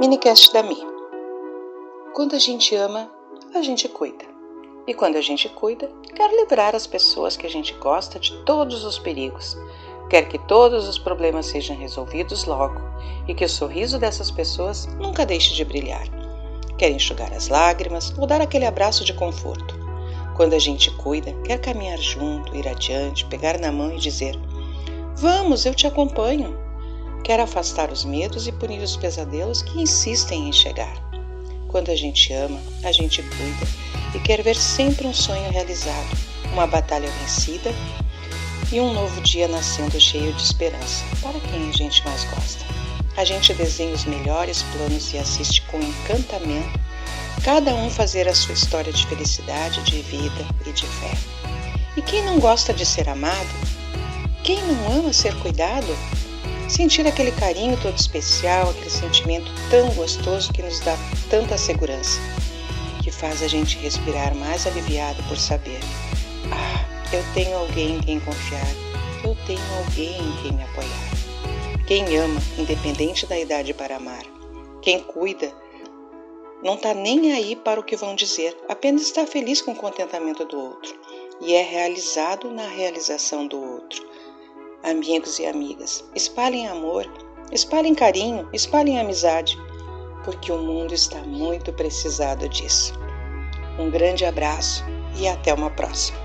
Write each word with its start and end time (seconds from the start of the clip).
Minicast 0.00 0.52
da 0.52 0.60
Mi. 0.60 0.76
Quando 2.14 2.34
a 2.34 2.38
gente 2.40 2.74
ama, 2.74 3.08
a 3.54 3.62
gente 3.62 3.88
cuida. 3.88 4.24
E 4.88 4.92
quando 4.92 5.14
a 5.14 5.20
gente 5.20 5.48
cuida, 5.48 5.88
quer 6.16 6.34
livrar 6.34 6.74
as 6.74 6.84
pessoas 6.84 7.36
que 7.36 7.46
a 7.46 7.50
gente 7.50 7.72
gosta 7.74 8.18
de 8.18 8.36
todos 8.42 8.82
os 8.82 8.98
perigos. 8.98 9.56
Quer 10.10 10.28
que 10.28 10.36
todos 10.36 10.88
os 10.88 10.98
problemas 10.98 11.46
sejam 11.46 11.76
resolvidos 11.76 12.44
logo 12.44 12.80
e 13.28 13.34
que 13.34 13.44
o 13.44 13.48
sorriso 13.48 13.96
dessas 13.96 14.32
pessoas 14.32 14.86
nunca 14.98 15.24
deixe 15.24 15.54
de 15.54 15.64
brilhar. 15.64 16.08
Quer 16.76 16.90
enxugar 16.90 17.32
as 17.32 17.46
lágrimas 17.46 18.12
ou 18.18 18.26
dar 18.26 18.40
aquele 18.40 18.66
abraço 18.66 19.04
de 19.04 19.14
conforto. 19.14 19.78
Quando 20.36 20.54
a 20.54 20.58
gente 20.58 20.90
cuida, 20.96 21.32
quer 21.44 21.60
caminhar 21.60 21.98
junto, 21.98 22.56
ir 22.56 22.66
adiante, 22.66 23.26
pegar 23.26 23.60
na 23.60 23.70
mão 23.70 23.92
e 23.92 23.98
dizer: 23.98 24.34
Vamos, 25.14 25.64
eu 25.64 25.72
te 25.72 25.86
acompanho. 25.86 26.63
Quer 27.24 27.40
afastar 27.40 27.90
os 27.90 28.04
medos 28.04 28.46
e 28.46 28.52
punir 28.52 28.82
os 28.82 28.98
pesadelos 28.98 29.62
que 29.62 29.80
insistem 29.80 30.46
em 30.46 30.52
chegar. 30.52 30.94
Quando 31.68 31.90
a 31.90 31.96
gente 31.96 32.30
ama, 32.34 32.60
a 32.82 32.92
gente 32.92 33.22
cuida 33.22 33.66
e 34.14 34.18
quer 34.20 34.42
ver 34.42 34.54
sempre 34.54 35.06
um 35.06 35.14
sonho 35.14 35.50
realizado, 35.50 36.18
uma 36.52 36.66
batalha 36.66 37.08
vencida 37.10 37.74
e 38.70 38.78
um 38.78 38.92
novo 38.92 39.22
dia 39.22 39.48
nascendo 39.48 39.98
cheio 39.98 40.34
de 40.34 40.42
esperança 40.42 41.02
para 41.22 41.40
quem 41.40 41.70
a 41.70 41.72
gente 41.72 42.04
mais 42.04 42.24
gosta. 42.24 42.62
A 43.16 43.24
gente 43.24 43.54
desenha 43.54 43.94
os 43.94 44.04
melhores 44.04 44.62
planos 44.74 45.14
e 45.14 45.18
assiste 45.18 45.62
com 45.62 45.80
encantamento 45.80 46.78
cada 47.42 47.74
um 47.74 47.88
fazer 47.88 48.28
a 48.28 48.34
sua 48.34 48.52
história 48.52 48.92
de 48.92 49.06
felicidade, 49.06 49.82
de 49.82 50.02
vida 50.02 50.46
e 50.66 50.72
de 50.72 50.86
fé. 50.86 51.16
E 51.96 52.02
quem 52.02 52.22
não 52.22 52.38
gosta 52.38 52.74
de 52.74 52.84
ser 52.84 53.08
amado? 53.08 53.48
Quem 54.42 54.62
não 54.62 54.98
ama 54.98 55.12
ser 55.12 55.34
cuidado? 55.40 55.96
Sentir 56.68 57.06
aquele 57.06 57.30
carinho 57.32 57.78
todo 57.80 57.96
especial, 57.96 58.70
aquele 58.70 58.90
sentimento 58.90 59.50
tão 59.70 59.88
gostoso 59.94 60.52
que 60.52 60.62
nos 60.62 60.80
dá 60.80 60.96
tanta 61.28 61.58
segurança, 61.58 62.18
que 63.02 63.10
faz 63.10 63.42
a 63.42 63.48
gente 63.48 63.78
respirar 63.78 64.34
mais 64.34 64.66
aliviado 64.66 65.22
por 65.24 65.36
saber: 65.36 65.80
ah, 66.50 67.14
eu 67.14 67.22
tenho 67.34 67.56
alguém 67.56 67.96
em 67.96 68.00
quem 68.00 68.20
confiar, 68.20 68.66
eu 69.22 69.36
tenho 69.46 69.60
alguém 69.78 70.16
em 70.16 70.42
quem 70.42 70.52
me 70.52 70.62
apoiar. 70.62 71.14
Quem 71.86 72.16
ama, 72.16 72.40
independente 72.58 73.26
da 73.26 73.38
idade 73.38 73.74
para 73.74 73.96
amar, 73.96 74.24
quem 74.80 75.00
cuida, 75.00 75.52
não 76.62 76.76
está 76.76 76.94
nem 76.94 77.32
aí 77.32 77.54
para 77.56 77.78
o 77.78 77.84
que 77.84 77.94
vão 77.94 78.14
dizer, 78.14 78.56
apenas 78.70 79.02
está 79.02 79.26
feliz 79.26 79.60
com 79.60 79.72
o 79.72 79.76
contentamento 79.76 80.46
do 80.46 80.58
outro 80.58 80.98
e 81.42 81.52
é 81.52 81.62
realizado 81.62 82.50
na 82.50 82.66
realização 82.66 83.46
do 83.46 83.60
outro. 83.62 84.02
Amigos 84.84 85.38
e 85.38 85.46
amigas, 85.46 86.04
espalhem 86.14 86.68
amor, 86.68 87.10
espalhem 87.50 87.94
carinho, 87.94 88.46
espalhem 88.52 89.00
amizade, 89.00 89.58
porque 90.26 90.52
o 90.52 90.58
mundo 90.58 90.92
está 90.92 91.20
muito 91.20 91.72
precisado 91.72 92.46
disso. 92.50 92.92
Um 93.78 93.90
grande 93.90 94.26
abraço 94.26 94.84
e 95.16 95.26
até 95.26 95.54
uma 95.54 95.70
próxima. 95.70 96.23